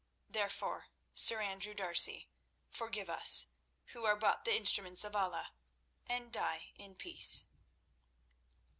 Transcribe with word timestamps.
Therefore, 0.27 0.87
Sir 1.13 1.43
Andrew 1.43 1.75
D'Arcy, 1.75 2.27
forgive 2.71 3.07
us, 3.07 3.45
who 3.89 4.03
are 4.03 4.15
but 4.15 4.45
the 4.45 4.55
instruments 4.55 5.03
of 5.03 5.15
Allah, 5.15 5.51
and 6.07 6.31
die 6.33 6.71
in 6.75 6.95
peace." 6.95 7.45